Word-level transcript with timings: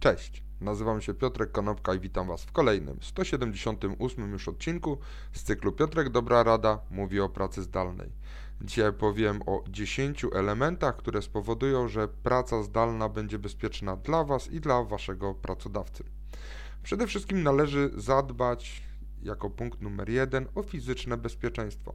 Cześć, 0.00 0.42
nazywam 0.60 1.00
się 1.00 1.14
Piotrek 1.14 1.52
Konopka 1.52 1.94
i 1.94 2.00
witam 2.00 2.28
Was 2.28 2.44
w 2.44 2.52
kolejnym, 2.52 2.98
178 3.02 4.32
już 4.32 4.48
odcinku 4.48 4.98
z 5.32 5.42
cyklu 5.42 5.72
Piotrek 5.72 6.10
Dobra 6.10 6.42
Rada 6.42 6.78
mówi 6.90 7.20
o 7.20 7.28
pracy 7.28 7.62
zdalnej. 7.62 8.12
Dzisiaj 8.60 8.92
powiem 8.92 9.42
o 9.46 9.64
10 9.68 10.26
elementach, 10.34 10.96
które 10.96 11.22
spowodują, 11.22 11.88
że 11.88 12.08
praca 12.08 12.62
zdalna 12.62 13.08
będzie 13.08 13.38
bezpieczna 13.38 13.96
dla 13.96 14.24
Was 14.24 14.50
i 14.50 14.60
dla 14.60 14.82
Waszego 14.82 15.34
pracodawcy. 15.34 16.04
Przede 16.82 17.06
wszystkim 17.06 17.42
należy 17.42 17.90
zadbać 17.96 18.82
jako 19.22 19.50
punkt 19.50 19.82
numer 19.82 20.08
jeden 20.08 20.46
o 20.54 20.62
fizyczne 20.62 21.16
bezpieczeństwo. 21.16 21.94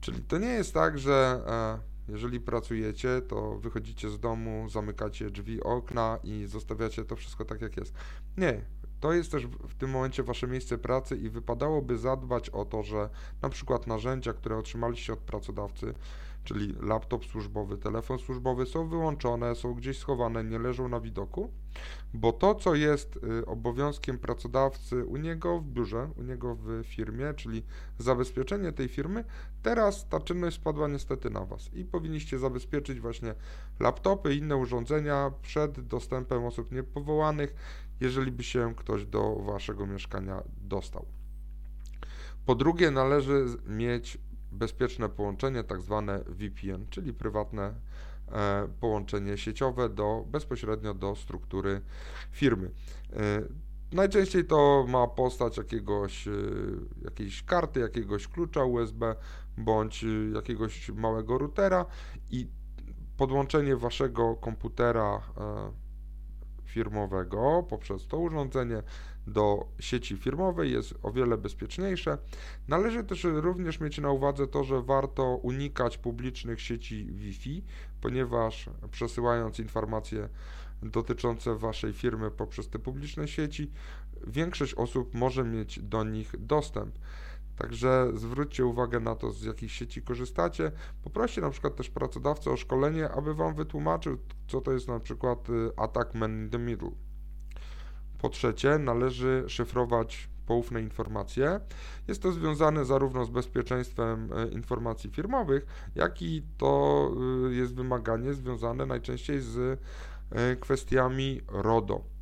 Czyli 0.00 0.22
to 0.22 0.38
nie 0.38 0.48
jest 0.48 0.74
tak, 0.74 0.98
że 0.98 1.42
e, 1.46 1.89
jeżeli 2.08 2.40
pracujecie, 2.40 3.22
to 3.28 3.58
wychodzicie 3.58 4.10
z 4.10 4.20
domu, 4.20 4.68
zamykacie 4.68 5.30
drzwi, 5.30 5.62
okna 5.62 6.18
i 6.24 6.46
zostawiacie 6.46 7.04
to 7.04 7.16
wszystko 7.16 7.44
tak, 7.44 7.60
jak 7.60 7.76
jest. 7.76 7.94
Nie. 8.36 8.64
To 9.00 9.12
jest 9.12 9.32
też 9.32 9.46
w 9.46 9.74
tym 9.74 9.90
momencie 9.90 10.22
wasze 10.22 10.46
miejsce 10.46 10.78
pracy 10.78 11.16
i 11.16 11.30
wypadałoby 11.30 11.98
zadbać 11.98 12.50
o 12.50 12.64
to, 12.64 12.82
że 12.82 13.08
na 13.42 13.48
przykład 13.48 13.86
narzędzia, 13.86 14.32
które 14.32 14.56
otrzymaliście 14.56 15.12
od 15.12 15.18
pracodawcy, 15.18 15.94
czyli 16.44 16.74
laptop 16.80 17.24
służbowy, 17.24 17.78
telefon 17.78 18.18
służbowy 18.18 18.66
są 18.66 18.88
wyłączone, 18.88 19.54
są 19.54 19.74
gdzieś 19.74 19.98
schowane, 19.98 20.44
nie 20.44 20.58
leżą 20.58 20.88
na 20.88 21.00
widoku, 21.00 21.50
bo 22.14 22.32
to, 22.32 22.54
co 22.54 22.74
jest 22.74 23.16
y, 23.16 23.46
obowiązkiem 23.46 24.18
pracodawcy 24.18 25.04
u 25.04 25.16
niego 25.16 25.60
w 25.60 25.66
biurze, 25.66 26.10
u 26.16 26.22
niego 26.22 26.54
w 26.54 26.84
firmie, 26.84 27.34
czyli 27.34 27.62
zabezpieczenie 27.98 28.72
tej 28.72 28.88
firmy, 28.88 29.24
teraz 29.62 30.08
ta 30.08 30.20
czynność 30.20 30.56
spadła 30.56 30.88
niestety 30.88 31.30
na 31.30 31.44
Was 31.44 31.74
i 31.74 31.84
powinniście 31.84 32.38
zabezpieczyć 32.38 33.00
właśnie 33.00 33.34
laptopy 33.80 34.34
i 34.34 34.38
inne 34.38 34.56
urządzenia 34.56 35.32
przed 35.42 35.80
dostępem 35.80 36.44
osób 36.44 36.72
niepowołanych, 36.72 37.54
jeżeli 38.00 38.32
by 38.32 38.42
się 38.42 38.74
ktoś 38.76 39.06
do 39.06 39.36
Waszego 39.36 39.86
mieszkania 39.86 40.42
dostał. 40.62 41.06
Po 42.46 42.54
drugie, 42.54 42.90
należy 42.90 43.46
mieć 43.66 44.18
bezpieczne 44.52 45.08
połączenie, 45.08 45.64
tak 45.64 45.82
zwane 45.82 46.24
VPN, 46.28 46.86
czyli 46.90 47.12
prywatne 47.12 47.74
e, 48.32 48.68
połączenie 48.80 49.38
sieciowe 49.38 49.88
do, 49.88 50.24
bezpośrednio 50.28 50.94
do 50.94 51.16
struktury 51.16 51.80
firmy. 52.30 52.70
E, 53.12 53.42
najczęściej 53.92 54.44
to 54.44 54.84
ma 54.88 55.06
postać 55.06 55.56
jakiegoś, 55.56 56.28
e, 56.28 56.32
jakiejś 57.04 57.42
karty, 57.42 57.80
jakiegoś 57.80 58.28
klucza 58.28 58.64
USB 58.64 59.16
bądź 59.58 60.04
jakiegoś 60.34 60.90
małego 60.90 61.38
routera 61.38 61.86
i 62.30 62.46
podłączenie 63.16 63.76
waszego 63.76 64.36
komputera 64.36 65.20
firmowego 66.70 67.66
poprzez 67.68 68.06
to 68.06 68.18
urządzenie 68.18 68.82
do 69.26 69.66
sieci 69.78 70.16
firmowej 70.16 70.72
jest 70.72 70.94
o 71.02 71.12
wiele 71.12 71.38
bezpieczniejsze. 71.38 72.18
Należy 72.68 73.04
też 73.04 73.24
również 73.24 73.80
mieć 73.80 73.98
na 73.98 74.10
uwadze 74.10 74.46
to, 74.46 74.64
że 74.64 74.82
warto 74.82 75.36
unikać 75.36 75.98
publicznych 75.98 76.60
sieci 76.60 77.06
Wi-Fi, 77.12 77.64
ponieważ 78.00 78.70
przesyłając 78.90 79.58
informacje 79.58 80.28
dotyczące 80.82 81.54
Waszej 81.54 81.92
firmy 81.92 82.30
poprzez 82.30 82.68
te 82.68 82.78
publiczne 82.78 83.28
sieci, 83.28 83.70
większość 84.26 84.74
osób 84.74 85.14
może 85.14 85.44
mieć 85.44 85.80
do 85.80 86.04
nich 86.04 86.32
dostęp. 86.38 86.98
Także 87.56 88.10
zwróćcie 88.14 88.66
uwagę 88.66 89.00
na 89.00 89.14
to, 89.14 89.30
z 89.30 89.42
jakich 89.42 89.72
sieci 89.72 90.02
korzystacie. 90.02 90.72
Poproście 91.04 91.40
na 91.40 91.50
przykład 91.50 91.76
też 91.76 91.90
pracodawcę 91.90 92.50
o 92.50 92.56
szkolenie, 92.56 93.10
aby 93.10 93.34
Wam 93.34 93.54
wytłumaczył, 93.54 94.18
co 94.48 94.60
to 94.60 94.72
jest 94.72 94.88
na 94.88 95.00
przykład 95.00 95.50
y, 95.50 95.70
attack 95.76 96.14
man 96.14 96.32
in 96.32 96.50
the 96.50 96.58
middle. 96.58 96.90
Po 98.18 98.28
trzecie, 98.28 98.78
należy 98.78 99.44
szyfrować 99.48 100.30
poufne 100.46 100.80
informacje. 100.80 101.60
Jest 102.08 102.22
to 102.22 102.32
związane 102.32 102.84
zarówno 102.84 103.24
z 103.24 103.30
bezpieczeństwem 103.30 104.32
y, 104.32 104.48
informacji 104.48 105.10
firmowych, 105.10 105.66
jak 105.94 106.22
i 106.22 106.42
to 106.58 107.10
y, 107.50 107.54
jest 107.54 107.74
wymaganie 107.74 108.34
związane 108.34 108.86
najczęściej 108.86 109.40
z 109.40 109.80
kwestiami 110.60 111.40
RODO. 111.48 112.19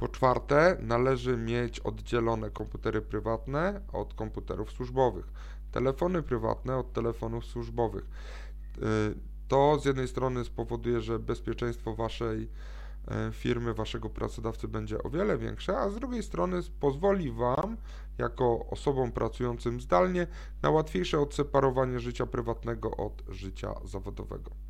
Po 0.00 0.08
czwarte, 0.08 0.76
należy 0.80 1.36
mieć 1.36 1.80
oddzielone 1.80 2.50
komputery 2.50 3.02
prywatne 3.02 3.80
od 3.92 4.14
komputerów 4.14 4.70
służbowych, 4.70 5.26
telefony 5.72 6.22
prywatne 6.22 6.76
od 6.76 6.92
telefonów 6.92 7.44
służbowych. 7.44 8.04
Y, 8.04 8.80
to 9.48 9.78
z 9.78 9.84
jednej 9.84 10.08
strony 10.08 10.44
spowoduje, 10.44 11.00
że 11.00 11.18
bezpieczeństwo 11.18 11.94
waszej 11.94 12.42
y, 12.42 13.32
firmy, 13.32 13.74
waszego 13.74 14.10
pracodawcy 14.10 14.68
będzie 14.68 15.02
o 15.02 15.10
wiele 15.10 15.38
większe, 15.38 15.78
a 15.78 15.90
z 15.90 15.94
drugiej 15.94 16.22
strony 16.22 16.60
pozwoli 16.80 17.32
wam, 17.32 17.76
jako 18.18 18.66
osobom 18.70 19.12
pracującym 19.12 19.80
zdalnie, 19.80 20.26
na 20.62 20.70
łatwiejsze 20.70 21.20
odseparowanie 21.20 22.00
życia 22.00 22.26
prywatnego 22.26 22.90
od 22.90 23.22
życia 23.28 23.74
zawodowego. 23.84 24.69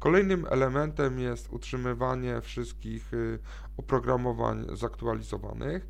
Kolejnym 0.00 0.46
elementem 0.50 1.18
jest 1.18 1.52
utrzymywanie 1.52 2.40
wszystkich 2.40 3.14
y, 3.14 3.38
oprogramowań 3.76 4.66
zaktualizowanych. 4.72 5.88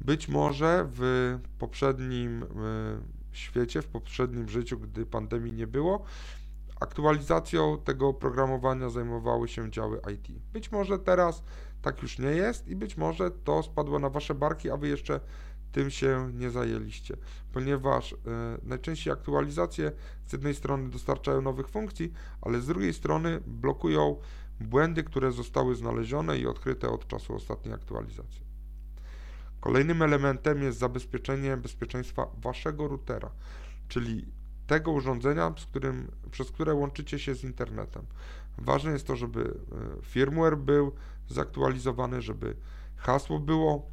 Być 0.00 0.28
może 0.28 0.88
w 0.92 1.38
poprzednim 1.58 2.42
y, 2.42 2.46
świecie, 3.32 3.82
w 3.82 3.86
poprzednim 3.86 4.48
życiu, 4.48 4.78
gdy 4.78 5.06
pandemii 5.06 5.52
nie 5.52 5.66
było, 5.66 6.04
aktualizacją 6.80 7.78
tego 7.78 8.08
oprogramowania 8.08 8.88
zajmowały 8.88 9.48
się 9.48 9.70
działy 9.70 10.00
IT. 10.14 10.42
Być 10.52 10.72
może 10.72 10.98
teraz 10.98 11.42
tak 11.82 12.02
już 12.02 12.18
nie 12.18 12.30
jest 12.30 12.68
i 12.68 12.76
być 12.76 12.96
może 12.96 13.30
to 13.30 13.62
spadło 13.62 13.98
na 13.98 14.10
Wasze 14.10 14.34
barki, 14.34 14.70
a 14.70 14.76
Wy 14.76 14.88
jeszcze 14.88 15.20
tym 15.72 15.90
się 15.90 16.30
nie 16.34 16.50
zajęliście, 16.50 17.16
ponieważ 17.52 18.12
y, 18.12 18.16
najczęściej 18.62 19.12
aktualizacje 19.12 19.92
z 20.26 20.32
jednej 20.32 20.54
strony 20.54 20.90
dostarczają 20.90 21.42
nowych 21.42 21.68
funkcji, 21.68 22.12
ale 22.42 22.60
z 22.60 22.66
drugiej 22.66 22.94
strony 22.94 23.40
blokują 23.46 24.16
błędy, 24.60 25.04
które 25.04 25.32
zostały 25.32 25.74
znalezione 25.74 26.38
i 26.38 26.46
odkryte 26.46 26.88
od 26.88 27.08
czasu 27.08 27.34
ostatniej 27.34 27.74
aktualizacji. 27.74 28.46
Kolejnym 29.60 30.02
elementem 30.02 30.62
jest 30.62 30.78
zabezpieczenie 30.78 31.56
bezpieczeństwa 31.56 32.26
waszego 32.42 32.88
routera, 32.88 33.30
czyli 33.88 34.26
tego 34.66 34.92
urządzenia, 34.92 35.54
którym, 35.70 36.10
przez 36.30 36.50
które 36.50 36.74
łączycie 36.74 37.18
się 37.18 37.34
z 37.34 37.44
internetem. 37.44 38.06
Ważne 38.58 38.92
jest 38.92 39.06
to, 39.06 39.16
żeby 39.16 39.40
y, 39.40 39.54
firmware 40.02 40.58
był 40.58 40.92
zaktualizowany, 41.28 42.22
żeby 42.22 42.56
hasło 42.96 43.38
było 43.38 43.90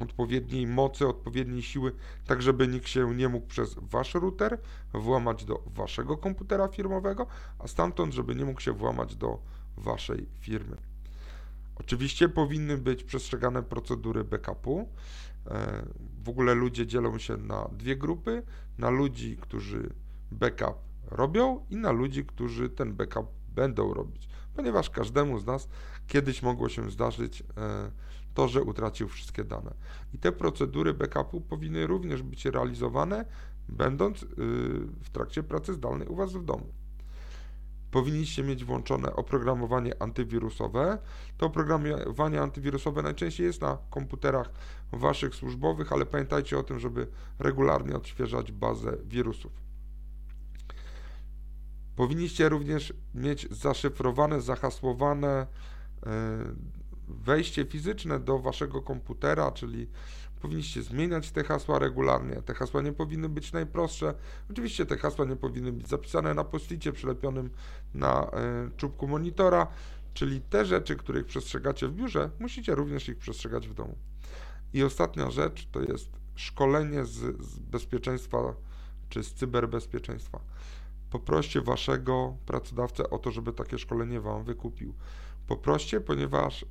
odpowiedniej 0.00 0.66
mocy, 0.66 1.08
odpowiedniej 1.08 1.62
siły, 1.62 1.92
tak 2.26 2.42
żeby 2.42 2.68
nikt 2.68 2.88
się 2.88 3.14
nie 3.14 3.28
mógł 3.28 3.46
przez 3.46 3.76
wasz 3.82 4.14
router 4.14 4.58
włamać 4.94 5.44
do 5.44 5.62
waszego 5.66 6.16
komputera 6.16 6.68
firmowego, 6.68 7.26
a 7.58 7.68
stamtąd, 7.68 8.14
żeby 8.14 8.34
nie 8.34 8.44
mógł 8.44 8.60
się 8.60 8.72
włamać 8.72 9.16
do 9.16 9.38
waszej 9.76 10.28
firmy. 10.40 10.76
Oczywiście 11.80 12.28
powinny 12.28 12.78
być 12.78 13.04
przestrzegane 13.04 13.62
procedury 13.62 14.24
backupu. 14.24 14.88
E, 15.46 15.86
w 16.24 16.28
ogóle 16.28 16.54
ludzie 16.54 16.86
dzielą 16.86 17.18
się 17.18 17.36
na 17.36 17.68
dwie 17.72 17.96
grupy: 17.96 18.42
na 18.78 18.90
ludzi, 18.90 19.36
którzy 19.40 19.90
backup 20.30 20.76
robią, 21.10 21.66
i 21.70 21.76
na 21.76 21.90
ludzi, 21.90 22.24
którzy 22.24 22.68
ten 22.68 22.94
backup 22.94 23.26
będą 23.56 23.94
robić, 23.94 24.28
ponieważ 24.54 24.90
każdemu 24.90 25.38
z 25.38 25.46
nas 25.46 25.68
kiedyś 26.06 26.42
mogło 26.42 26.68
się 26.68 26.90
zdarzyć 26.90 27.40
e, 27.40 27.90
to, 28.36 28.48
że 28.48 28.62
utracił 28.62 29.08
wszystkie 29.08 29.44
dane. 29.44 29.74
I 30.14 30.18
te 30.18 30.32
procedury 30.32 30.94
backupu 30.94 31.40
powinny 31.40 31.86
również 31.86 32.22
być 32.22 32.44
realizowane, 32.44 33.24
będąc 33.68 34.22
y, 34.22 34.26
w 35.02 35.10
trakcie 35.12 35.42
pracy 35.42 35.74
zdalnej 35.74 36.08
u 36.08 36.14
Was 36.14 36.32
w 36.32 36.44
domu. 36.44 36.66
Powinniście 37.90 38.42
mieć 38.42 38.64
włączone 38.64 39.16
oprogramowanie 39.16 40.02
antywirusowe. 40.02 40.98
To 41.38 41.46
oprogramowanie 41.46 42.42
antywirusowe 42.42 43.02
najczęściej 43.02 43.46
jest 43.46 43.60
na 43.60 43.78
komputerach 43.90 44.50
Waszych 44.92 45.34
służbowych, 45.34 45.92
ale 45.92 46.06
pamiętajcie 46.06 46.58
o 46.58 46.62
tym, 46.62 46.78
żeby 46.78 47.06
regularnie 47.38 47.96
odświeżać 47.96 48.52
bazę 48.52 48.96
wirusów. 49.04 49.65
Powinniście 51.96 52.48
również 52.48 52.92
mieć 53.14 53.48
zaszyfrowane, 53.50 54.40
zahasłowane 54.40 55.46
y, 55.46 56.08
wejście 57.08 57.64
fizyczne 57.64 58.20
do 58.20 58.38
waszego 58.38 58.82
komputera, 58.82 59.52
czyli 59.52 59.88
powinniście 60.40 60.82
zmieniać 60.82 61.30
te 61.30 61.44
hasła 61.44 61.78
regularnie. 61.78 62.42
Te 62.42 62.54
hasła 62.54 62.82
nie 62.82 62.92
powinny 62.92 63.28
być 63.28 63.52
najprostsze. 63.52 64.14
Oczywiście 64.50 64.86
te 64.86 64.96
hasła 64.96 65.24
nie 65.24 65.36
powinny 65.36 65.72
być 65.72 65.88
zapisane 65.88 66.34
na 66.34 66.44
posticie 66.44 66.92
przylepionym 66.92 67.50
na 67.94 68.24
y, 68.24 68.76
czubku 68.76 69.08
monitora, 69.08 69.66
czyli 70.14 70.40
te 70.40 70.64
rzeczy, 70.64 70.96
których 70.96 71.26
przestrzegacie 71.26 71.88
w 71.88 71.94
biurze, 71.94 72.30
musicie 72.40 72.74
również 72.74 73.08
ich 73.08 73.18
przestrzegać 73.18 73.68
w 73.68 73.74
domu. 73.74 73.96
I 74.72 74.82
ostatnia 74.82 75.30
rzecz 75.30 75.68
to 75.72 75.80
jest 75.80 76.10
szkolenie 76.34 77.04
z, 77.04 77.42
z 77.42 77.58
bezpieczeństwa 77.58 78.38
czy 79.08 79.22
z 79.22 79.34
cyberbezpieczeństwa. 79.34 80.40
Poproście 81.16 81.60
waszego 81.60 82.36
pracodawcę 82.46 83.10
o 83.10 83.18
to, 83.18 83.30
żeby 83.30 83.52
takie 83.52 83.78
szkolenie 83.78 84.20
wam 84.20 84.44
wykupił. 84.44 84.94
Poproście, 85.46 86.00
ponieważ 86.00 86.64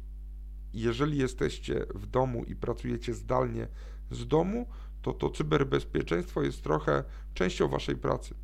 jeżeli 0.74 1.18
jesteście 1.18 1.86
w 1.96 2.06
domu 2.06 2.44
i 2.44 2.56
pracujecie 2.56 3.14
zdalnie 3.14 3.68
z 4.12 4.28
domu, 4.28 4.68
to 5.02 5.14
to 5.14 5.30
cyberbezpieczeństwo 5.30 6.42
jest 6.42 6.62
trochę 6.62 7.04
częścią 7.34 7.68
waszej 7.68 7.96
pracy 7.96 8.36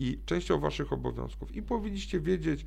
i 0.00 0.20
częścią 0.26 0.60
waszych 0.60 0.92
obowiązków. 0.92 1.56
I 1.56 1.62
powinniście 1.62 2.20
wiedzieć, 2.20 2.66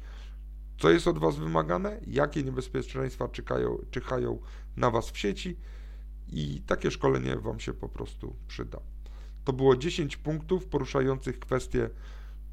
co 0.78 0.90
jest 0.90 1.08
od 1.08 1.18
was 1.18 1.38
wymagane, 1.38 2.00
jakie 2.08 2.44
niebezpieczeństwa 2.44 3.28
czyhają, 3.28 3.78
czyhają 3.92 4.40
na 4.78 4.92
was 4.92 5.10
w 5.10 5.18
sieci 5.18 5.58
i 6.28 6.62
takie 6.68 6.92
szkolenie 6.92 7.36
wam 7.36 7.60
się 7.60 7.74
po 7.74 7.90
prostu 7.90 8.36
przyda. 8.48 8.80
To 9.44 9.54
było 9.54 9.78
10 9.78 10.18
punktów 10.18 10.66
poruszających 10.66 11.40
kwestie 11.40 11.90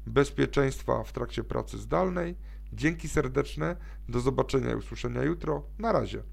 bezpieczeństwa 0.07 1.03
w 1.03 1.11
trakcie 1.11 1.43
pracy 1.43 1.77
zdalnej. 1.77 2.35
Dzięki 2.73 3.09
serdeczne, 3.09 3.75
do 4.09 4.19
zobaczenia 4.19 4.71
i 4.71 4.75
usłyszenia 4.75 5.23
jutro. 5.23 5.63
Na 5.79 5.91
razie. 5.91 6.23